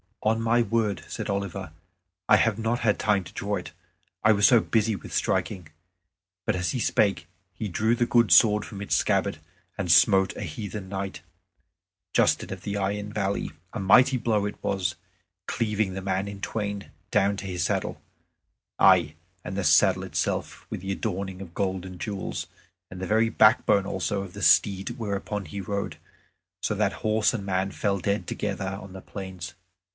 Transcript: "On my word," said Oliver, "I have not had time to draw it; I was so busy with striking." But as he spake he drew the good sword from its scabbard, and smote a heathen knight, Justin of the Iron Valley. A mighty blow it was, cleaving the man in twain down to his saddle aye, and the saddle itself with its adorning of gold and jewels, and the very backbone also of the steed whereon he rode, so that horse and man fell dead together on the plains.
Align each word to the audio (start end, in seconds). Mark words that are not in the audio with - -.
"On 0.23 0.39
my 0.41 0.61
word," 0.61 1.03
said 1.07 1.29
Oliver, 1.31 1.71
"I 2.29 2.37
have 2.37 2.57
not 2.59 2.79
had 2.79 2.99
time 2.99 3.23
to 3.23 3.33
draw 3.33 3.55
it; 3.55 3.71
I 4.23 4.31
was 4.31 4.47
so 4.47 4.59
busy 4.59 4.95
with 4.95 5.13
striking." 5.13 5.69
But 6.45 6.55
as 6.55 6.71
he 6.71 6.79
spake 6.79 7.27
he 7.53 7.67
drew 7.67 7.95
the 7.95 8.05
good 8.05 8.31
sword 8.31 8.63
from 8.63 8.81
its 8.81 8.95
scabbard, 8.95 9.39
and 9.79 9.91
smote 9.91 10.35
a 10.35 10.41
heathen 10.41 10.89
knight, 10.89 11.21
Justin 12.13 12.51
of 12.53 12.61
the 12.61 12.77
Iron 12.77 13.13
Valley. 13.13 13.51
A 13.73 13.79
mighty 13.79 14.17
blow 14.17 14.45
it 14.45 14.57
was, 14.63 14.95
cleaving 15.47 15.93
the 15.93 16.01
man 16.03 16.27
in 16.27 16.39
twain 16.41 16.91
down 17.09 17.35
to 17.37 17.45
his 17.45 17.63
saddle 17.63 18.01
aye, 18.79 19.15
and 19.43 19.55
the 19.55 19.63
saddle 19.63 20.03
itself 20.03 20.67
with 20.71 20.83
its 20.83 20.93
adorning 20.93 21.41
of 21.41 21.55
gold 21.55 21.83
and 21.85 21.99
jewels, 21.99 22.45
and 22.89 23.01
the 23.01 23.07
very 23.07 23.29
backbone 23.29 23.85
also 23.85 24.21
of 24.21 24.33
the 24.33 24.43
steed 24.43 24.91
whereon 24.97 25.45
he 25.45 25.61
rode, 25.61 25.97
so 26.61 26.73
that 26.75 26.93
horse 27.01 27.35
and 27.35 27.45
man 27.45 27.71
fell 27.71 27.99
dead 27.99 28.25
together 28.27 28.67
on 28.81 28.93
the 28.93 29.01
plains. 29.01 29.53